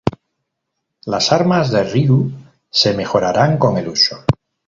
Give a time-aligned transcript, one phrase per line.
[1.05, 2.31] Las armas de Ryu
[2.71, 4.25] se mejoraran con el uso.